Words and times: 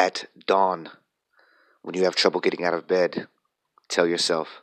At 0.00 0.30
dawn, 0.46 0.88
when 1.82 1.94
you 1.94 2.04
have 2.04 2.16
trouble 2.16 2.40
getting 2.40 2.64
out 2.64 2.72
of 2.72 2.88
bed, 2.88 3.28
tell 3.86 4.06
yourself, 4.06 4.62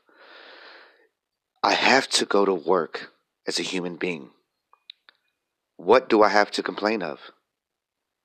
I 1.62 1.74
have 1.74 2.10
to 2.18 2.26
go 2.26 2.44
to 2.44 2.56
work 2.56 3.12
as 3.46 3.60
a 3.60 3.70
human 3.72 3.98
being. 3.98 4.32
What 5.76 6.10
do 6.10 6.24
I 6.24 6.30
have 6.30 6.50
to 6.54 6.64
complain 6.64 7.04
of 7.04 7.20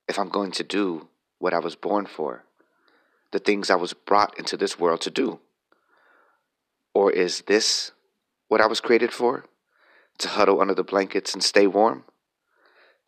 if 0.08 0.18
I'm 0.18 0.30
going 0.30 0.52
to 0.52 0.64
do 0.64 1.08
what 1.38 1.52
I 1.52 1.58
was 1.58 1.76
born 1.76 2.06
for, 2.06 2.44
the 3.30 3.38
things 3.38 3.68
I 3.68 3.76
was 3.76 3.92
brought 3.92 4.38
into 4.38 4.56
this 4.56 4.78
world 4.78 5.02
to 5.02 5.10
do? 5.10 5.40
Or 6.94 7.12
is 7.12 7.42
this 7.42 7.92
what 8.48 8.62
I 8.62 8.66
was 8.66 8.80
created 8.80 9.12
for? 9.12 9.44
To 10.16 10.28
huddle 10.28 10.62
under 10.62 10.74
the 10.74 10.82
blankets 10.82 11.34
and 11.34 11.44
stay 11.44 11.66
warm? 11.66 12.04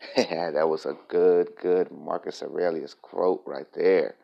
that 0.17 0.69
was 0.69 0.87
a 0.87 0.97
good, 1.09 1.51
good 1.61 1.91
Marcus 1.91 2.43
Aurelius 2.43 2.95
quote 2.95 3.43
right 3.47 3.67
there. 3.75 4.17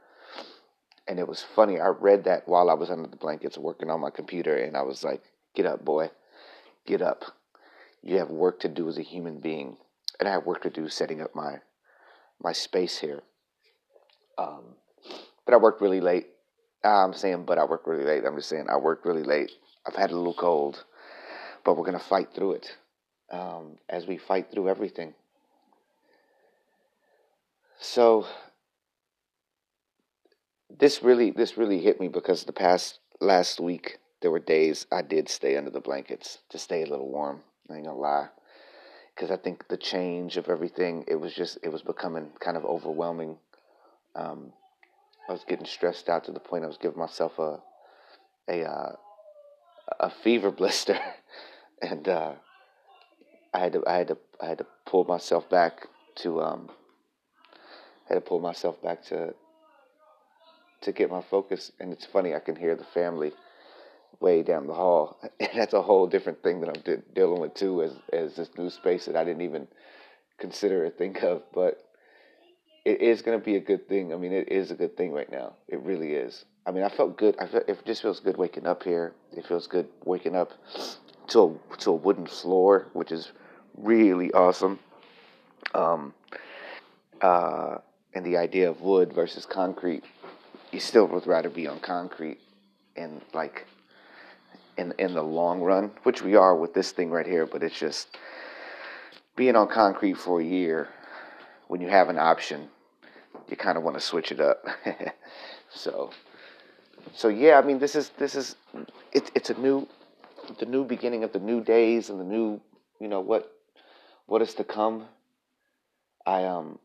And 1.09 1.19
it 1.19 1.27
was 1.27 1.43
funny. 1.43 1.80
I 1.80 1.88
read 1.88 2.25
that 2.25 2.47
while 2.47 2.71
I 2.71 2.75
was 2.75 2.91
under 2.91 3.09
the 3.09 3.16
blankets 3.16 3.59
working 3.59 3.91
on 3.91 4.01
my 4.01 4.11
computer, 4.11 4.57
and 4.57 4.77
I 4.77 4.83
was 4.83 5.02
like, 5.02 5.23
get 5.55 5.66
up, 5.66 5.85
boy. 5.85 6.11
Get 6.87 7.02
up. 7.02 7.24
You 8.02 8.16
have 8.19 8.30
work 8.30 8.61
to 8.61 8.69
do 8.69 8.88
as 8.88 8.98
a 8.98 9.02
human 9.02 9.41
being. 9.41 9.77
And 10.19 10.29
I 10.29 10.33
have 10.33 10.47
work 10.47 10.62
to 10.62 10.71
do 10.71 10.88
setting 10.88 11.21
up 11.21 11.35
my 11.35 11.61
my 12.43 12.52
space 12.52 12.99
here. 12.99 13.23
Um, 14.38 14.77
but 15.45 15.55
I 15.55 15.59
worked 15.59 15.83
really 15.83 16.01
late. 16.01 16.29
I'm 16.83 17.12
saying, 17.12 17.45
but 17.45 17.59
I 17.59 17.65
worked 17.65 17.87
really 17.87 18.05
late. 18.05 18.24
I'm 18.24 18.37
just 18.37 18.49
saying, 18.49 18.66
I 18.71 18.77
worked 18.77 19.05
really 19.05 19.23
late. 19.23 19.51
I've 19.87 19.97
had 19.97 20.10
a 20.10 20.16
little 20.16 20.35
cold, 20.35 20.85
but 21.65 21.77
we're 21.77 21.85
going 21.85 21.99
to 21.99 22.05
fight 22.05 22.29
through 22.35 22.52
it 22.52 22.77
um, 23.30 23.77
as 23.88 24.07
we 24.07 24.16
fight 24.16 24.51
through 24.51 24.69
everything. 24.69 25.15
So 27.80 28.27
this 30.69 31.02
really 31.02 31.30
this 31.30 31.57
really 31.57 31.80
hit 31.80 31.98
me 31.98 32.09
because 32.09 32.45
the 32.45 32.52
past 32.52 33.01
last 33.21 33.59
week 33.59 33.99
there 34.21 34.30
were 34.30 34.38
days 34.38 34.87
I 34.93 35.01
did 35.01 35.30
stay 35.30 35.57
under 35.57 35.71
the 35.71 35.80
blankets 35.80 36.38
to 36.51 36.59
stay 36.59 36.82
a 36.82 36.87
little 36.87 37.09
warm. 37.09 37.41
I 37.71 37.77
ain't 37.77 37.87
gonna 37.87 37.99
lie, 37.99 38.29
because 39.15 39.30
I 39.30 39.37
think 39.37 39.69
the 39.69 39.79
change 39.79 40.37
of 40.37 40.51
everything 40.51 41.04
it 41.09 41.15
was 41.15 41.35
just 41.35 41.59
it 41.63 41.73
was 41.73 41.80
becoming 41.80 42.29
kind 42.38 42.59
of 42.59 42.66
overwhelming. 42.66 43.38
Um, 44.15 44.52
I 45.26 45.32
was 45.32 45.45
getting 45.49 45.66
stressed 45.66 46.10
out 46.10 46.24
to 46.24 46.32
the 46.32 46.41
point 46.41 46.65
I 46.65 46.69
was 46.69 46.76
giving 46.76 46.99
myself 46.99 47.38
a 47.38 47.60
a 48.47 48.63
uh, 48.63 48.93
a 50.01 50.10
fever 50.10 50.51
blister, 50.60 50.99
and 51.80 52.07
uh, 52.07 52.32
I 53.54 53.59
had 53.59 53.73
to 53.73 53.82
I 53.87 53.97
had 53.97 54.09
to 54.09 54.19
I 54.38 54.47
had 54.49 54.59
to 54.59 54.66
pull 54.85 55.04
myself 55.04 55.49
back 55.49 55.87
to 56.16 56.43
um, 56.43 56.71
had 58.11 58.16
to 58.16 58.29
pull 58.29 58.41
myself 58.41 58.83
back 58.83 59.05
to 59.07 59.35
to 60.83 60.93
get 60.93 61.11
my 61.11 61.23
focus. 61.23 61.73
And 61.79 61.93
it's 61.93 62.07
funny, 62.07 62.35
I 62.35 62.41
can 62.41 62.57
hear 62.57 62.75
the 62.75 62.85
family 62.85 63.33
way 64.19 64.43
down 64.43 64.66
the 64.66 64.75
hall. 64.75 65.19
And 65.41 65.50
that's 65.55 65.75
a 65.75 65.83
whole 65.83 66.06
different 66.06 66.43
thing 66.43 66.61
that 66.61 66.69
I'm 66.69 66.83
de- 66.83 67.03
dealing 67.15 67.41
with 67.41 67.55
too, 67.55 67.83
as 67.83 67.93
as 68.12 68.37
this 68.37 68.50
new 68.59 68.71
space 68.71 69.06
that 69.06 69.16
I 69.16 69.25
didn't 69.25 69.43
even 69.43 69.69
consider 70.38 70.84
or 70.84 70.91
think 70.91 71.22
of. 71.22 71.43
But 71.55 71.83
it 72.84 73.00
is 73.00 73.22
going 73.22 73.38
to 73.38 73.44
be 73.44 73.56
a 73.56 73.61
good 73.61 73.88
thing. 73.88 74.12
I 74.12 74.16
mean, 74.16 74.33
it 74.33 74.50
is 74.50 74.71
a 74.71 74.75
good 74.75 74.97
thing 74.97 75.12
right 75.12 75.31
now. 75.31 75.55
It 75.69 75.81
really 75.81 76.15
is. 76.15 76.44
I 76.66 76.72
mean, 76.72 76.83
I 76.83 76.88
felt 76.88 77.16
good. 77.16 77.37
I 77.38 77.47
felt, 77.47 77.69
it 77.69 77.84
just 77.84 78.03
feels 78.03 78.21
good 78.21 78.37
waking 78.37 78.66
up 78.66 78.83
here. 78.83 79.15
It 79.37 79.47
feels 79.47 79.66
good 79.66 79.88
waking 80.05 80.37
up 80.37 80.53
to 81.28 81.59
a, 81.72 81.77
to 81.78 81.91
a 81.91 81.94
wooden 81.94 82.27
floor, 82.27 82.88
which 82.93 83.12
is 83.12 83.33
really 83.77 84.33
awesome. 84.33 84.78
Um, 85.75 86.15
uh, 87.21 87.78
and 88.15 88.25
the 88.25 88.37
idea 88.37 88.69
of 88.69 88.81
wood 88.81 89.12
versus 89.12 89.47
concrete, 89.47 90.05
you 90.72 90.81
still 90.81 91.06
would 91.06 91.27
rather 91.27 91.49
be 91.49 91.66
on 91.66 91.81
concrete 91.81 92.39
and 92.97 93.21
like 93.33 93.66
in 94.77 94.93
in 94.99 95.15
the 95.15 95.22
long 95.22 95.61
run, 95.61 95.91
which 96.03 96.22
we 96.22 96.37
are 96.37 96.56
with 96.56 96.75
this 96.75 96.93
thing 96.93 97.10
right 97.10 97.26
here, 97.26 97.47
but 97.47 97.62
it's 97.62 97.78
just 97.78 98.16
being 99.37 99.56
on 99.56 99.69
concrete 99.69 100.16
for 100.16 100.41
a 100.41 100.44
year 100.44 100.88
when 101.69 101.81
you 101.81 101.88
have 101.88 102.09
an 102.09 102.19
option, 102.19 102.69
you 103.49 103.56
kind 103.56 103.78
of 103.78 103.84
want 103.84 103.97
to 103.97 104.00
switch 104.00 104.32
it 104.32 104.41
up. 104.41 104.65
so 105.72 106.10
so 107.15 107.28
yeah, 107.28 107.59
I 107.59 107.62
mean 107.62 107.78
this 107.78 107.94
is 107.94 108.10
this 108.19 108.34
is 108.34 108.56
it's 109.12 109.31
it's 109.34 109.50
a 109.50 109.54
new 109.54 109.87
the 110.59 110.66
new 110.66 110.84
beginning 110.84 111.25
of 111.25 111.32
the 111.32 111.38
new 111.38 111.62
days 111.62 112.10
and 112.10 112.19
the 112.19 112.25
new 112.25 112.60
you 112.99 113.09
know 113.09 113.20
what 113.20 113.50
what 114.26 114.43
is 114.43 114.54
to 114.54 114.65
come. 114.65 115.04
I 116.26 116.44
um 116.44 116.78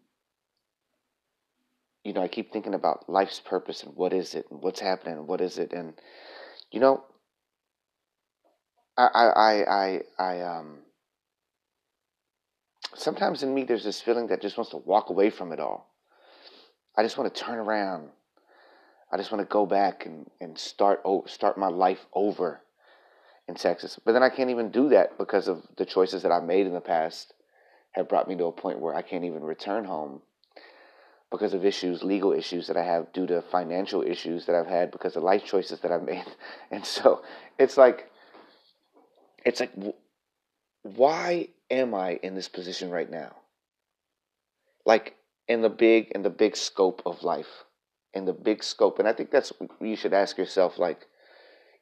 you 2.05 2.13
know, 2.13 2.21
I 2.21 2.27
keep 2.27 2.53
thinking 2.53 2.75
about 2.75 3.09
life's 3.09 3.39
purpose 3.39 3.81
and 3.81 3.95
what 3.95 4.13
is 4.13 4.35
it 4.35 4.45
and 4.51 4.61
what's 4.61 4.79
happening 4.79 5.17
and 5.17 5.27
what 5.27 5.41
is 5.41 5.57
it 5.57 5.73
and 5.73 5.95
you 6.71 6.79
know 6.79 7.03
I 8.95 9.07
I 9.07 9.63
I 9.63 10.01
I, 10.19 10.41
um 10.41 10.77
sometimes 12.95 13.41
in 13.41 13.53
me 13.53 13.63
there's 13.63 13.83
this 13.83 14.01
feeling 14.01 14.27
that 14.27 14.41
just 14.41 14.55
wants 14.55 14.69
to 14.71 14.77
walk 14.77 15.09
away 15.09 15.31
from 15.31 15.51
it 15.51 15.59
all. 15.59 15.91
I 16.95 17.03
just 17.03 17.17
want 17.17 17.33
to 17.33 17.43
turn 17.43 17.57
around. 17.57 18.09
I 19.11 19.17
just 19.17 19.31
want 19.31 19.41
to 19.41 19.51
go 19.51 19.65
back 19.65 20.05
and, 20.05 20.29
and 20.39 20.57
start 20.57 21.01
oh, 21.05 21.25
start 21.25 21.57
my 21.57 21.69
life 21.69 22.05
over 22.13 22.61
in 23.47 23.55
Texas. 23.55 23.99
But 24.05 24.11
then 24.11 24.23
I 24.23 24.29
can't 24.29 24.51
even 24.51 24.69
do 24.69 24.89
that 24.89 25.17
because 25.17 25.47
of 25.47 25.63
the 25.75 25.85
choices 25.85 26.21
that 26.21 26.31
I 26.31 26.39
made 26.39 26.67
in 26.67 26.73
the 26.73 26.81
past 26.81 27.33
have 27.93 28.07
brought 28.07 28.27
me 28.27 28.35
to 28.35 28.45
a 28.45 28.51
point 28.51 28.79
where 28.79 28.93
I 28.93 29.01
can't 29.01 29.25
even 29.25 29.43
return 29.43 29.85
home 29.85 30.21
because 31.31 31.53
of 31.53 31.65
issues, 31.65 32.03
legal 32.03 32.31
issues 32.31 32.67
that 32.67 32.77
I 32.77 32.83
have 32.83 33.11
due 33.11 33.27
to 33.27 33.41
financial 33.41 34.01
issues 34.01 34.45
that 34.45 34.55
I've 34.55 34.67
had 34.67 34.91
because 34.91 35.15
of 35.15 35.23
life 35.23 35.43
choices 35.43 35.79
that 35.81 35.91
I've 35.91 36.03
made. 36.03 36.25
And 36.71 36.85
so 36.85 37.23
it's 37.57 37.77
like, 37.77 38.11
it's 39.45 39.59
like, 39.59 39.71
why 40.83 41.49
am 41.69 41.93
I 41.93 42.19
in 42.23 42.35
this 42.35 42.47
position 42.47 42.89
right 42.89 43.09
now? 43.09 43.35
Like 44.85 45.15
in 45.47 45.61
the 45.61 45.69
big, 45.69 46.11
in 46.11 46.21
the 46.21 46.29
big 46.29 46.55
scope 46.55 47.01
of 47.05 47.23
life, 47.23 47.65
in 48.13 48.25
the 48.25 48.33
big 48.33 48.63
scope. 48.63 48.99
And 48.99 49.07
I 49.07 49.13
think 49.13 49.31
that's, 49.31 49.51
you 49.81 49.95
should 49.95 50.13
ask 50.13 50.37
yourself, 50.37 50.77
like, 50.77 51.07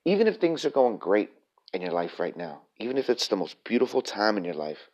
even 0.06 0.28
if 0.28 0.38
things 0.38 0.66
are 0.66 0.70
going 0.70 0.98
great 0.98 1.32
in 1.74 1.82
your 1.82 1.92
life 1.92 2.20
right 2.20 2.36
now, 2.36 2.62
even 2.78 2.98
if 2.98 3.10
it's 3.10 3.28
the 3.28 3.36
most 3.36 3.64
beautiful 3.64 4.02
time 4.02 4.38
in 4.38 4.44
your 4.44 4.54
life, 4.54 4.90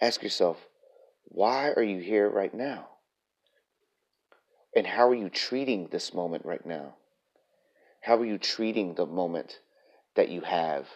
ask 0.00 0.22
yourself, 0.22 0.58
why 1.24 1.70
are 1.70 1.82
you 1.82 2.00
here 2.00 2.28
right 2.28 2.54
now? 2.54 2.88
And 4.76 4.86
how 4.86 5.08
are 5.08 5.14
you 5.14 5.28
treating 5.28 5.88
this 5.90 6.12
moment 6.12 6.44
right 6.44 6.64
now? 6.64 6.94
How 8.00 8.16
are 8.16 8.24
you 8.24 8.38
treating 8.38 8.94
the 8.94 9.06
moment 9.06 9.60
that 10.14 10.28
you 10.28 10.42
have 10.42 10.86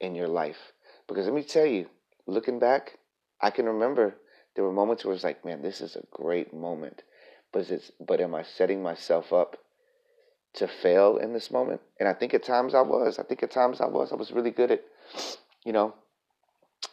in 0.00 0.14
your 0.14 0.28
life? 0.28 0.72
Because 1.08 1.26
let 1.26 1.34
me 1.34 1.42
tell 1.42 1.66
you, 1.66 1.88
looking 2.26 2.58
back, 2.58 2.98
I 3.40 3.50
can 3.50 3.66
remember 3.66 4.16
there 4.54 4.64
were 4.64 4.72
moments 4.72 5.04
where 5.04 5.14
it's 5.14 5.24
like, 5.24 5.44
man, 5.44 5.62
this 5.62 5.80
is 5.80 5.96
a 5.96 6.04
great 6.10 6.52
moment. 6.52 7.02
But 7.52 7.70
it's 7.70 7.90
but 8.00 8.20
am 8.20 8.34
I 8.34 8.42
setting 8.42 8.82
myself 8.82 9.32
up 9.32 9.56
to 10.54 10.66
fail 10.66 11.16
in 11.16 11.32
this 11.32 11.50
moment? 11.50 11.80
And 11.98 12.08
I 12.08 12.12
think 12.12 12.34
at 12.34 12.42
times 12.42 12.74
I 12.74 12.80
was. 12.80 13.18
I 13.18 13.22
think 13.22 13.42
at 13.42 13.50
times 13.50 13.80
I 13.80 13.86
was. 13.86 14.12
I 14.12 14.16
was 14.16 14.32
really 14.32 14.50
good 14.50 14.70
at, 14.70 14.84
you 15.64 15.72
know, 15.72 15.94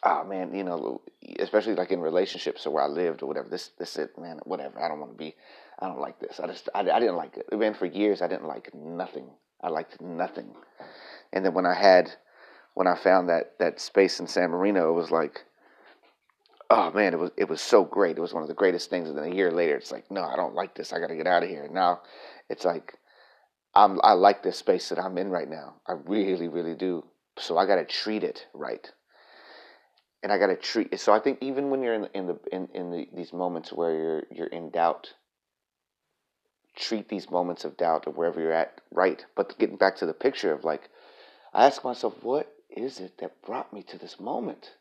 oh 0.03 0.23
man, 0.23 0.53
you 0.53 0.63
know, 0.63 1.01
especially 1.39 1.75
like 1.75 1.91
in 1.91 2.01
relationships 2.01 2.65
or 2.65 2.71
where 2.71 2.83
I 2.83 2.87
lived 2.87 3.23
or 3.23 3.25
whatever. 3.25 3.49
This 3.49 3.71
this 3.79 3.97
it, 3.97 4.17
man, 4.17 4.39
whatever. 4.45 4.81
I 4.81 4.87
don't 4.87 4.99
want 4.99 5.11
to 5.11 5.17
be 5.17 5.35
I 5.79 5.87
don't 5.87 5.99
like 5.99 6.19
this. 6.19 6.39
I 6.39 6.47
just, 6.47 6.69
I, 6.73 6.81
I 6.81 6.99
didn't 6.99 7.15
like 7.15 7.37
it. 7.37 7.57
Man, 7.57 7.73
for 7.73 7.85
years, 7.85 8.21
I 8.21 8.27
didn't 8.27 8.47
like 8.47 8.73
nothing. 8.73 9.29
I 9.61 9.69
liked 9.69 10.01
nothing. 10.01 10.53
And 11.31 11.45
then 11.45 11.53
when 11.53 11.65
I 11.65 11.73
had, 11.73 12.11
when 12.73 12.87
I 12.87 12.95
found 12.95 13.29
that, 13.29 13.57
that 13.59 13.79
space 13.79 14.19
in 14.19 14.27
San 14.27 14.49
Marino, 14.51 14.89
it 14.89 14.93
was 14.93 15.11
like, 15.11 15.45
oh 16.69 16.91
man, 16.91 17.13
it 17.13 17.19
was, 17.19 17.31
it 17.37 17.49
was 17.49 17.61
so 17.61 17.83
great. 17.83 18.17
It 18.17 18.21
was 18.21 18.33
one 18.33 18.43
of 18.43 18.49
the 18.49 18.55
greatest 18.55 18.89
things. 18.89 19.09
And 19.09 19.17
then 19.17 19.31
a 19.31 19.35
year 19.35 19.51
later, 19.51 19.75
it's 19.75 19.91
like, 19.91 20.09
no, 20.09 20.23
I 20.23 20.35
don't 20.35 20.55
like 20.55 20.75
this. 20.75 20.91
I 20.91 20.99
got 20.99 21.07
to 21.07 21.15
get 21.15 21.27
out 21.27 21.43
of 21.43 21.49
here. 21.49 21.63
And 21.63 21.73
now 21.73 22.01
it's 22.49 22.65
like, 22.65 22.95
I'm, 23.75 23.99
I 24.03 24.13
like 24.13 24.43
this 24.43 24.57
space 24.57 24.89
that 24.89 24.99
I'm 24.99 25.17
in 25.17 25.29
right 25.29 25.49
now. 25.49 25.75
I 25.87 25.93
really, 26.05 26.47
really 26.47 26.75
do. 26.75 27.05
So 27.39 27.57
I 27.57 27.65
got 27.65 27.75
to 27.75 27.85
treat 27.85 28.23
it 28.23 28.47
right. 28.53 28.91
And 30.21 30.31
I 30.31 30.37
got 30.37 30.47
to 30.47 30.55
treat 30.55 30.89
it. 30.91 30.99
So 30.99 31.13
I 31.13 31.19
think 31.19 31.39
even 31.41 31.69
when 31.69 31.81
you're 31.81 31.95
in, 31.95 32.07
in 32.13 32.27
the, 32.27 32.39
in, 32.51 32.67
in 32.73 32.91
the, 32.91 33.07
these 33.13 33.33
moments 33.33 33.73
where 33.73 33.93
you're, 33.93 34.23
you're 34.31 34.47
in 34.47 34.69
doubt, 34.69 35.13
treat 36.75 37.09
these 37.09 37.29
moments 37.29 37.65
of 37.65 37.77
doubt 37.77 38.07
or 38.07 38.13
wherever 38.13 38.41
you're 38.41 38.51
at 38.51 38.81
right. 38.91 39.25
But 39.35 39.57
getting 39.59 39.77
back 39.77 39.95
to 39.97 40.05
the 40.05 40.13
picture 40.13 40.53
of 40.53 40.63
like, 40.63 40.89
I 41.53 41.65
ask 41.65 41.83
myself, 41.83 42.23
what 42.23 42.51
is 42.69 42.99
it 42.99 43.17
that 43.19 43.41
brought 43.43 43.71
me 43.73 43.83
to 43.83 43.97
this 43.97 44.19
moment? 44.19 44.71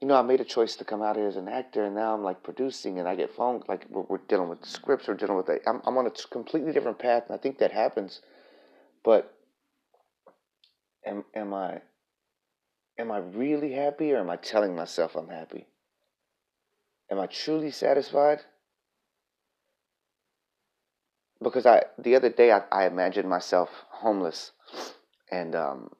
You 0.00 0.08
know, 0.08 0.16
I 0.16 0.22
made 0.22 0.40
a 0.40 0.44
choice 0.44 0.74
to 0.76 0.84
come 0.84 1.02
out 1.02 1.16
here 1.16 1.28
as 1.28 1.36
an 1.36 1.48
actor, 1.48 1.84
and 1.84 1.94
now 1.94 2.12
I'm 2.12 2.24
like 2.24 2.42
producing, 2.42 2.98
and 2.98 3.08
I 3.08 3.14
get 3.14 3.34
phone 3.34 3.62
like 3.68 3.86
we're, 3.88 4.02
we're 4.02 4.18
dealing 4.18 4.48
with 4.48 4.64
scripts, 4.64 5.06
we're 5.06 5.14
dealing 5.14 5.36
with. 5.36 5.48
i 5.48 5.58
am 5.64 5.80
I'm 5.86 5.96
on 5.96 6.06
a 6.06 6.10
completely 6.10 6.72
different 6.72 6.98
path, 6.98 7.24
and 7.28 7.38
I 7.38 7.40
think 7.40 7.58
that 7.58 7.70
happens. 7.70 8.20
But 9.04 9.32
am 11.06 11.24
am 11.34 11.54
I 11.54 11.82
am 12.98 13.12
I 13.12 13.18
really 13.18 13.72
happy, 13.72 14.12
or 14.12 14.18
am 14.18 14.28
I 14.28 14.36
telling 14.36 14.74
myself 14.74 15.14
I'm 15.14 15.28
happy? 15.28 15.68
Am 17.08 17.20
I 17.20 17.26
truly 17.26 17.70
satisfied? 17.70 18.40
Because 21.42 21.66
I 21.66 21.82
the 21.98 22.16
other 22.16 22.30
day 22.30 22.52
I, 22.52 22.62
I 22.70 22.86
imagined 22.86 23.28
myself 23.28 23.70
homeless 23.90 24.52
and 25.30 25.54
um 25.54 25.90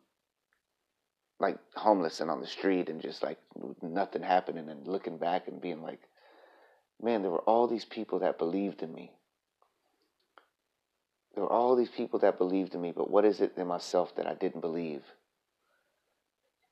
like 1.40 1.58
homeless 1.74 2.20
and 2.20 2.30
on 2.30 2.40
the 2.40 2.46
street 2.46 2.88
and 2.88 3.00
just 3.00 3.22
like 3.22 3.38
nothing 3.82 4.22
happening 4.22 4.68
and 4.68 4.86
looking 4.86 5.18
back 5.18 5.48
and 5.48 5.60
being 5.60 5.82
like 5.82 6.00
man 7.02 7.22
there 7.22 7.30
were 7.30 7.40
all 7.40 7.66
these 7.66 7.84
people 7.84 8.20
that 8.20 8.38
believed 8.38 8.82
in 8.82 8.94
me. 8.94 9.10
There 11.34 11.44
were 11.44 11.52
all 11.52 11.76
these 11.76 11.88
people 11.88 12.18
that 12.20 12.38
believed 12.38 12.74
in 12.74 12.80
me 12.80 12.92
but 12.92 13.10
what 13.10 13.24
is 13.24 13.40
it 13.40 13.54
in 13.56 13.66
myself 13.66 14.14
that 14.16 14.26
I 14.26 14.34
didn't 14.34 14.60
believe? 14.60 15.02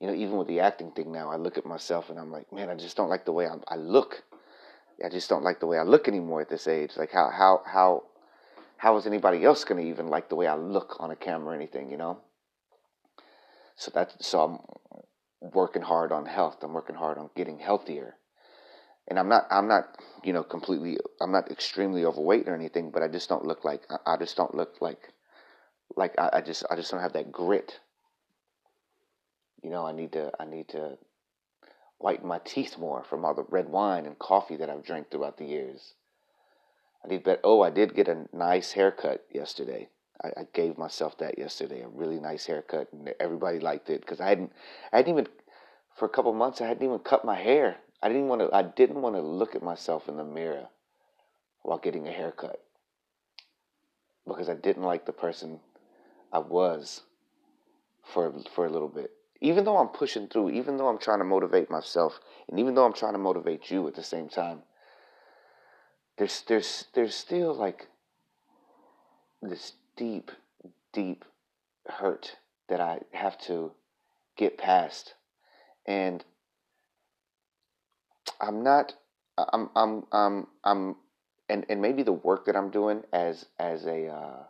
You 0.00 0.06
know 0.06 0.14
even 0.14 0.36
with 0.36 0.48
the 0.48 0.60
acting 0.60 0.92
thing 0.92 1.10
now 1.10 1.30
I 1.30 1.36
look 1.36 1.58
at 1.58 1.66
myself 1.66 2.10
and 2.10 2.18
I'm 2.18 2.30
like 2.30 2.52
man 2.52 2.70
I 2.70 2.76
just 2.76 2.96
don't 2.96 3.10
like 3.10 3.24
the 3.24 3.32
way 3.32 3.46
I, 3.46 3.56
I 3.66 3.76
look. 3.76 4.22
I 5.04 5.08
just 5.08 5.30
don't 5.30 5.42
like 5.42 5.60
the 5.60 5.66
way 5.66 5.78
I 5.78 5.82
look 5.82 6.08
anymore 6.08 6.42
at 6.42 6.50
this 6.50 6.68
age. 6.68 6.92
Like 6.96 7.10
how 7.10 7.30
how 7.30 7.62
how 7.64 8.04
how 8.80 8.96
is 8.96 9.06
anybody 9.06 9.44
else 9.44 9.62
going 9.64 9.78
to 9.84 9.90
even 9.90 10.08
like 10.08 10.30
the 10.30 10.34
way 10.34 10.46
I 10.46 10.54
look 10.54 10.96
on 11.00 11.10
a 11.10 11.16
camera 11.16 11.52
or 11.52 11.54
anything, 11.54 11.90
you 11.90 11.98
know? 11.98 12.16
So 13.76 13.90
that's 13.92 14.26
so 14.26 14.40
I'm 14.40 15.50
working 15.52 15.82
hard 15.82 16.12
on 16.12 16.24
health. 16.24 16.62
I'm 16.62 16.72
working 16.72 16.96
hard 16.96 17.18
on 17.18 17.28
getting 17.36 17.58
healthier. 17.58 18.16
And 19.06 19.18
I'm 19.18 19.28
not 19.28 19.46
I'm 19.50 19.68
not, 19.68 19.98
you 20.24 20.32
know, 20.32 20.42
completely 20.42 20.96
I'm 21.20 21.30
not 21.30 21.50
extremely 21.50 22.06
overweight 22.06 22.48
or 22.48 22.54
anything, 22.54 22.90
but 22.90 23.02
I 23.02 23.08
just 23.08 23.28
don't 23.28 23.44
look 23.44 23.66
like 23.66 23.82
I 24.06 24.16
just 24.16 24.34
don't 24.34 24.54
look 24.54 24.80
like 24.80 25.12
like 25.94 26.18
I, 26.18 26.30
I 26.34 26.40
just 26.40 26.64
I 26.70 26.76
just 26.76 26.90
don't 26.90 27.02
have 27.02 27.12
that 27.12 27.30
grit. 27.30 27.80
You 29.62 29.68
know, 29.68 29.84
I 29.84 29.92
need 29.92 30.12
to 30.12 30.32
I 30.40 30.46
need 30.46 30.68
to 30.68 30.96
whiten 31.98 32.26
my 32.26 32.38
teeth 32.38 32.78
more 32.78 33.04
from 33.04 33.26
all 33.26 33.34
the 33.34 33.44
red 33.50 33.68
wine 33.68 34.06
and 34.06 34.18
coffee 34.18 34.56
that 34.56 34.70
I've 34.70 34.84
drank 34.84 35.10
throughout 35.10 35.36
the 35.36 35.44
years. 35.44 35.92
I 37.04 37.08
need 37.08 37.24
bet. 37.24 37.40
Oh, 37.44 37.62
I 37.62 37.70
did 37.70 37.94
get 37.94 38.08
a 38.08 38.26
nice 38.32 38.72
haircut 38.72 39.24
yesterday. 39.32 39.88
I, 40.22 40.28
I, 40.40 40.46
gave 40.52 40.76
myself 40.76 41.16
that 41.18 41.38
yesterday, 41.38 41.80
a 41.80 41.88
really 41.88 42.20
nice 42.20 42.44
haircut, 42.44 42.88
and 42.92 43.14
everybody 43.18 43.58
liked 43.58 43.88
it 43.88 44.02
because 44.02 44.20
I 44.20 44.28
hadn't, 44.28 44.52
I 44.92 44.98
hadn't 44.98 45.12
even, 45.12 45.28
for 45.96 46.04
a 46.04 46.10
couple 46.10 46.32
months, 46.34 46.60
I 46.60 46.66
hadn't 46.66 46.84
even 46.84 46.98
cut 46.98 47.24
my 47.24 47.36
hair. 47.36 47.76
I 48.02 48.08
didn't 48.08 48.28
want 48.28 48.42
to. 48.42 48.54
I 48.54 48.62
didn't 48.62 49.02
want 49.02 49.16
to 49.16 49.22
look 49.22 49.54
at 49.54 49.62
myself 49.62 50.08
in 50.08 50.16
the 50.16 50.24
mirror 50.24 50.68
while 51.62 51.78
getting 51.78 52.08
a 52.08 52.12
haircut 52.12 52.62
because 54.26 54.48
I 54.48 54.54
didn't 54.54 54.84
like 54.84 55.04
the 55.04 55.12
person 55.12 55.60
I 56.32 56.38
was 56.38 57.02
for 58.02 58.32
for 58.54 58.66
a 58.66 58.70
little 58.70 58.88
bit. 58.88 59.10
Even 59.42 59.64
though 59.64 59.78
I'm 59.78 59.88
pushing 59.88 60.28
through, 60.28 60.50
even 60.50 60.76
though 60.76 60.88
I'm 60.88 60.98
trying 60.98 61.18
to 61.18 61.24
motivate 61.24 61.70
myself, 61.70 62.20
and 62.48 62.58
even 62.58 62.74
though 62.74 62.84
I'm 62.84 62.92
trying 62.92 63.14
to 63.14 63.18
motivate 63.18 63.70
you 63.70 63.86
at 63.88 63.94
the 63.94 64.02
same 64.02 64.28
time, 64.28 64.62
there's 66.20 66.42
there's 66.48 66.84
there's 66.92 67.14
still 67.14 67.54
like 67.54 67.88
this 69.40 69.72
deep 69.96 70.30
deep 70.92 71.24
hurt 71.86 72.36
that 72.68 72.78
I 72.78 73.00
have 73.12 73.38
to 73.46 73.72
get 74.36 74.58
past. 74.58 75.14
And 75.86 76.22
I'm 78.38 78.62
not 78.62 78.92
I'm 79.38 79.70
I'm 79.74 80.04
I'm 80.12 80.46
I'm 80.62 80.96
and 81.48 81.64
and 81.70 81.80
maybe 81.80 82.02
the 82.02 82.12
work 82.12 82.44
that 82.44 82.54
I'm 82.54 82.68
doing 82.68 83.02
as 83.14 83.46
as 83.58 83.86
a 83.86 84.08
uh, 84.08 84.42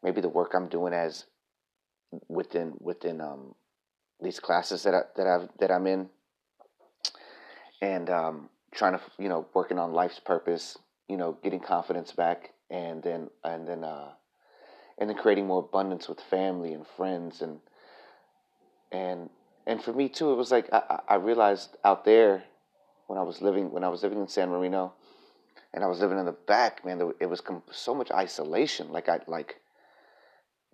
maybe 0.00 0.20
the 0.20 0.28
work 0.28 0.52
I'm 0.54 0.68
doing 0.68 0.92
as 0.92 1.24
within 2.28 2.74
within 2.78 3.20
um 3.20 3.56
these 4.22 4.38
classes 4.38 4.84
that 4.84 4.94
I 4.94 5.00
that 5.16 5.26
I've 5.26 5.48
that 5.58 5.72
I'm 5.72 5.88
in. 5.88 6.08
And 7.82 8.08
um 8.10 8.48
trying 8.70 8.92
to 8.92 9.00
you 9.18 9.28
know 9.28 9.44
working 9.54 9.80
on 9.80 9.92
life's 9.92 10.20
purpose 10.20 10.78
you 11.08 11.16
know, 11.16 11.38
getting 11.42 11.60
confidence 11.60 12.12
back, 12.12 12.52
and 12.70 13.02
then 13.02 13.30
and 13.42 13.66
then 13.66 13.84
uh, 13.84 14.10
and 14.98 15.08
then 15.08 15.16
creating 15.16 15.46
more 15.46 15.60
abundance 15.60 16.08
with 16.08 16.20
family 16.20 16.72
and 16.72 16.86
friends, 16.86 17.42
and 17.42 17.60
and 18.92 19.30
and 19.66 19.82
for 19.82 19.92
me 19.92 20.08
too, 20.08 20.32
it 20.32 20.36
was 20.36 20.50
like 20.50 20.68
I, 20.72 21.00
I 21.08 21.14
realized 21.16 21.76
out 21.84 22.04
there 22.04 22.44
when 23.06 23.18
I 23.18 23.22
was 23.22 23.42
living 23.42 23.70
when 23.70 23.84
I 23.84 23.88
was 23.88 24.02
living 24.02 24.20
in 24.20 24.28
San 24.28 24.48
Marino, 24.48 24.94
and 25.74 25.82
I 25.82 25.88
was 25.88 26.00
living 26.00 26.18
in 26.18 26.24
the 26.24 26.32
back, 26.32 26.84
man, 26.84 27.12
it 27.20 27.26
was 27.26 27.42
so 27.72 27.94
much 27.94 28.10
isolation. 28.12 28.92
Like 28.92 29.08
I 29.08 29.20
like 29.26 29.60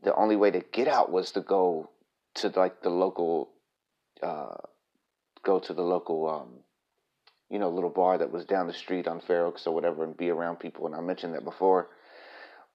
the 0.02 0.14
only 0.14 0.36
way 0.36 0.50
to 0.50 0.60
get 0.60 0.88
out 0.88 1.10
was 1.10 1.32
to 1.32 1.40
go 1.40 1.90
to 2.34 2.52
like 2.54 2.82
the 2.82 2.90
local, 2.90 3.50
uh, 4.22 4.56
go 5.42 5.58
to 5.58 5.72
the 5.72 5.82
local 5.82 6.28
um, 6.28 6.64
you 7.50 7.58
know, 7.58 7.68
little 7.68 7.90
bar 7.90 8.16
that 8.18 8.30
was 8.30 8.44
down 8.44 8.66
the 8.66 8.72
street 8.72 9.08
on 9.08 9.20
Fair 9.20 9.44
Oaks 9.44 9.66
or 9.66 9.74
whatever 9.74 10.04
and 10.04 10.16
be 10.16 10.30
around 10.30 10.56
people. 10.56 10.86
And 10.86 10.94
I 10.94 11.00
mentioned 11.00 11.34
that 11.34 11.44
before. 11.44 11.88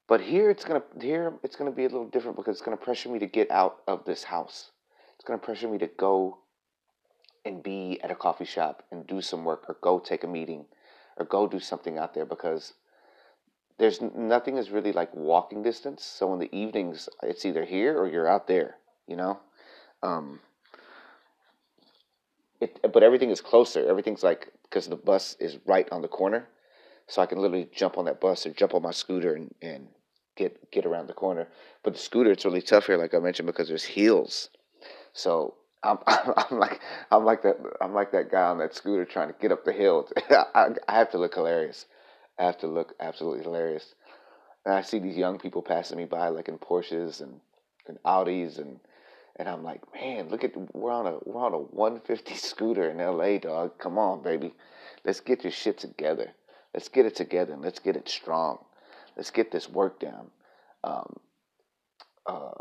But 0.07 0.21
here 0.21 0.49
it's 0.49 0.63
gonna 0.63 0.83
here 1.01 1.33
it's 1.41 1.55
gonna 1.55 1.71
be 1.71 1.85
a 1.85 1.89
little 1.89 2.09
different 2.09 2.35
because 2.35 2.57
it's 2.57 2.65
gonna 2.65 2.77
pressure 2.77 3.09
me 3.09 3.17
to 3.19 3.25
get 3.25 3.49
out 3.49 3.77
of 3.87 4.05
this 4.05 4.23
house. 4.23 4.71
It's 5.15 5.25
gonna 5.25 5.39
pressure 5.39 5.67
me 5.67 5.79
to 5.79 5.87
go 5.87 6.39
and 7.45 7.63
be 7.63 7.99
at 8.03 8.11
a 8.11 8.15
coffee 8.15 8.45
shop 8.45 8.83
and 8.91 9.07
do 9.07 9.21
some 9.21 9.45
work 9.45 9.63
or 9.67 9.77
go 9.81 9.97
take 9.99 10.23
a 10.23 10.27
meeting 10.27 10.65
or 11.17 11.25
go 11.25 11.47
do 11.47 11.59
something 11.59 11.97
out 11.97 12.13
there 12.13 12.25
because 12.25 12.73
there's 13.77 14.01
nothing 14.01 14.57
is 14.57 14.69
really 14.69 14.91
like 14.91 15.13
walking 15.13 15.63
distance. 15.63 16.03
So 16.03 16.33
in 16.33 16.39
the 16.39 16.55
evenings, 16.55 17.09
it's 17.23 17.45
either 17.45 17.65
here 17.65 17.97
or 17.97 18.07
you're 18.07 18.27
out 18.27 18.47
there, 18.47 18.77
you 19.07 19.15
know. 19.15 19.39
Um, 20.01 20.39
it, 22.61 22.79
but 22.93 23.03
everything 23.03 23.31
is 23.31 23.41
closer. 23.41 23.85
Everything's 23.87 24.23
like 24.23 24.51
because 24.75 24.89
the 24.89 24.95
bus 24.97 25.37
is 25.39 25.57
right 25.65 25.87
on 25.89 26.01
the 26.01 26.07
corner, 26.09 26.49
so 27.07 27.21
I 27.21 27.27
can 27.27 27.37
literally 27.37 27.69
jump 27.73 27.97
on 27.97 28.03
that 28.05 28.19
bus 28.19 28.45
or 28.45 28.49
jump 28.49 28.73
on 28.73 28.81
my 28.81 28.91
scooter 28.91 29.33
and, 29.33 29.55
and 29.61 29.87
get 30.35 30.69
get 30.69 30.85
around 30.85 31.07
the 31.07 31.13
corner. 31.13 31.47
But 31.81 31.93
the 31.93 31.99
scooter, 31.99 32.29
it's 32.29 32.43
really 32.43 32.61
tough 32.61 32.87
here, 32.87 32.97
like 32.97 33.13
I 33.13 33.19
mentioned, 33.19 33.45
because 33.45 33.69
there's 33.69 33.85
hills. 33.85 34.49
So 35.13 35.53
I'm, 35.81 35.99
I'm 36.07 36.59
like 36.59 36.81
I'm 37.09 37.23
like 37.23 37.41
that 37.43 37.55
I'm 37.79 37.93
like 37.93 38.11
that 38.11 38.29
guy 38.29 38.43
on 38.43 38.57
that 38.57 38.75
scooter 38.75 39.05
trying 39.05 39.29
to 39.29 39.35
get 39.39 39.53
up 39.53 39.63
the 39.63 39.71
hill. 39.71 40.09
I, 40.29 40.71
I 40.89 40.97
have 40.97 41.11
to 41.11 41.19
look 41.19 41.35
hilarious. 41.35 41.85
I 42.37 42.43
have 42.43 42.57
to 42.57 42.67
look 42.67 42.95
absolutely 42.99 43.43
hilarious. 43.43 43.95
And 44.65 44.73
I 44.73 44.81
see 44.81 44.99
these 44.99 45.15
young 45.15 45.39
people 45.39 45.61
passing 45.61 45.97
me 45.97 46.03
by, 46.03 46.27
like 46.27 46.49
in 46.49 46.57
Porsches 46.57 47.21
and, 47.21 47.39
and 47.87 47.97
Audis 48.03 48.57
and 48.57 48.81
and 49.37 49.49
I'm 49.49 49.63
like, 49.63 49.81
man, 49.93 50.29
look 50.29 50.43
at 50.43 50.53
we're 50.73 50.91
on 50.91 51.07
a 51.07 51.17
we're 51.25 51.43
on 51.43 51.53
a 51.53 51.57
150 51.57 52.35
scooter 52.35 52.89
in 52.89 52.97
LA, 52.97 53.37
dog. 53.37 53.77
Come 53.77 53.97
on, 53.97 54.21
baby. 54.21 54.53
Let's 55.03 55.19
get 55.19 55.43
your 55.43 55.51
shit 55.51 55.77
together. 55.77 56.31
Let's 56.73 56.89
get 56.89 57.05
it 57.05 57.15
together 57.15 57.53
and 57.53 57.61
let's 57.61 57.79
get 57.79 57.95
it 57.95 58.09
strong. 58.09 58.59
Let's 59.15 59.31
get 59.31 59.51
this 59.51 59.69
work 59.69 59.99
down. 59.99 60.31
Um, 60.83 61.17
uh, 62.25 62.51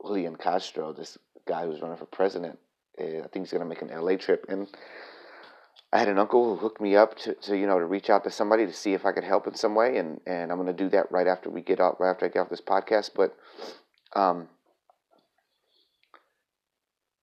Julian 0.00 0.36
Castro, 0.36 0.92
this 0.92 1.18
guy 1.46 1.66
who's 1.66 1.80
running 1.80 1.96
for 1.96 2.06
president, 2.06 2.58
eh, 2.98 3.18
I 3.18 3.28
think 3.28 3.46
he's 3.46 3.52
gonna 3.52 3.64
make 3.64 3.82
an 3.82 3.90
LA 3.90 4.16
trip, 4.16 4.46
and 4.48 4.68
I 5.92 5.98
had 5.98 6.08
an 6.08 6.18
uncle 6.18 6.44
who 6.44 6.56
hooked 6.56 6.80
me 6.80 6.96
up 6.96 7.16
to, 7.18 7.34
to 7.34 7.56
you 7.56 7.66
know 7.66 7.78
to 7.78 7.86
reach 7.86 8.10
out 8.10 8.24
to 8.24 8.30
somebody 8.30 8.66
to 8.66 8.72
see 8.72 8.92
if 8.94 9.06
I 9.06 9.12
could 9.12 9.24
help 9.24 9.46
in 9.46 9.54
some 9.54 9.74
way, 9.74 9.98
and 9.98 10.20
and 10.26 10.50
I'm 10.50 10.58
gonna 10.58 10.72
do 10.72 10.88
that 10.90 11.10
right 11.12 11.26
after 11.26 11.48
we 11.48 11.60
get 11.60 11.80
out, 11.80 12.00
right 12.00 12.10
after 12.10 12.26
I 12.26 12.28
get 12.28 12.40
off 12.40 12.50
this 12.50 12.60
podcast. 12.60 13.10
But 13.14 13.36
um, 14.14 14.48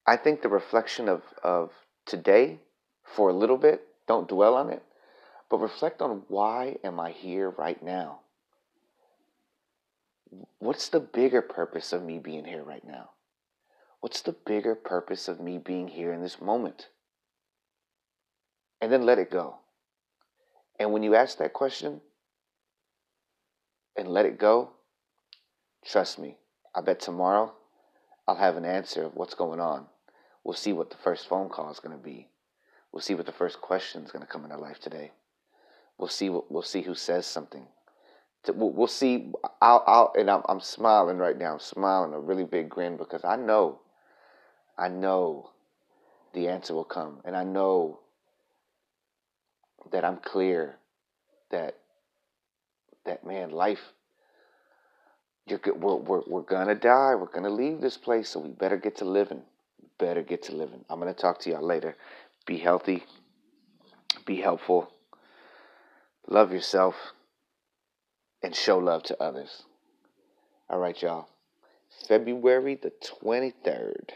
I 0.05 0.17
think 0.17 0.41
the 0.41 0.49
reflection 0.49 1.07
of, 1.07 1.21
of 1.43 1.71
today 2.05 2.59
for 3.03 3.29
a 3.29 3.33
little 3.33 3.57
bit, 3.57 3.87
don't 4.07 4.27
dwell 4.27 4.55
on 4.55 4.69
it, 4.69 4.83
but 5.49 5.59
reflect 5.59 6.01
on 6.01 6.23
why 6.27 6.77
am 6.83 6.99
I 6.99 7.11
here 7.11 7.49
right 7.49 7.81
now? 7.83 8.19
What's 10.59 10.89
the 10.89 10.99
bigger 10.99 11.41
purpose 11.41 11.91
of 11.91 12.03
me 12.03 12.19
being 12.19 12.45
here 12.45 12.63
right 12.63 12.85
now? 12.85 13.11
What's 13.99 14.21
the 14.21 14.31
bigger 14.31 14.75
purpose 14.75 15.27
of 15.27 15.39
me 15.39 15.57
being 15.57 15.89
here 15.89 16.13
in 16.13 16.21
this 16.21 16.41
moment? 16.41 16.87
And 18.79 18.91
then 18.91 19.05
let 19.05 19.19
it 19.19 19.29
go. 19.29 19.57
And 20.79 20.91
when 20.91 21.03
you 21.03 21.13
ask 21.13 21.37
that 21.37 21.53
question 21.53 22.01
and 23.95 24.07
let 24.07 24.25
it 24.25 24.39
go, 24.39 24.71
trust 25.85 26.17
me, 26.17 26.37
I 26.73 26.81
bet 26.81 26.99
tomorrow 26.99 27.53
I'll 28.31 28.37
have 28.37 28.55
an 28.55 28.63
answer 28.63 29.03
of 29.03 29.15
what's 29.15 29.33
going 29.33 29.59
on. 29.59 29.87
We'll 30.45 30.53
see 30.53 30.71
what 30.71 30.89
the 30.89 30.95
first 30.95 31.27
phone 31.27 31.49
call 31.49 31.69
is 31.69 31.81
going 31.81 31.97
to 31.97 32.01
be. 32.01 32.29
We'll 32.93 33.01
see 33.01 33.13
what 33.13 33.25
the 33.25 33.33
first 33.33 33.59
question 33.59 34.03
is 34.03 34.11
going 34.11 34.25
to 34.25 34.31
come 34.31 34.45
in 34.45 34.53
our 34.53 34.57
life 34.57 34.79
today. 34.79 35.11
We'll 35.97 36.07
see 36.07 36.29
what 36.29 36.49
we'll 36.49 36.61
see 36.61 36.81
who 36.81 36.95
says 36.95 37.25
something. 37.25 37.67
We'll, 38.47 38.87
see. 38.87 39.33
I'll, 39.61 39.83
I'll 39.85 40.13
and 40.17 40.31
I'm, 40.31 40.43
I'm 40.47 40.61
smiling 40.61 41.17
right 41.17 41.37
now. 41.37 41.55
I'm 41.55 41.59
smiling 41.59 42.13
a 42.13 42.21
really 42.21 42.45
big 42.45 42.69
grin 42.69 42.95
because 42.95 43.25
I 43.25 43.35
know, 43.35 43.81
I 44.77 44.87
know, 44.87 45.49
the 46.33 46.47
answer 46.47 46.73
will 46.73 46.85
come, 46.85 47.19
and 47.25 47.35
I 47.35 47.43
know 47.43 47.99
that 49.91 50.05
I'm 50.05 50.17
clear 50.17 50.77
that 51.49 51.79
that 53.05 53.25
man 53.25 53.49
life 53.49 53.91
you're, 55.47 55.59
we're, 55.75 55.95
we're, 55.95 56.21
we're 56.27 56.41
gonna 56.41 56.75
die 56.75 57.15
we're 57.15 57.25
gonna 57.25 57.49
leave 57.49 57.81
this 57.81 57.97
place 57.97 58.29
so 58.29 58.39
we 58.39 58.49
better 58.49 58.77
get 58.77 58.95
to 58.97 59.05
living 59.05 59.41
better 60.01 60.23
get 60.23 60.41
to 60.43 60.55
living. 60.55 60.83
I'm 60.89 60.99
going 60.99 61.13
to 61.13 61.19
talk 61.19 61.39
to 61.41 61.49
y'all 61.51 61.65
later. 61.65 61.95
Be 62.47 62.57
healthy, 62.57 63.05
be 64.25 64.41
helpful, 64.41 64.91
love 66.27 66.51
yourself, 66.51 66.95
and 68.41 68.55
show 68.55 68.79
love 68.79 69.03
to 69.03 69.23
others. 69.23 69.63
All 70.69 70.79
right, 70.79 70.99
y'all. 70.99 71.29
February 72.07 72.79
the 72.81 72.91
23rd. 73.21 74.09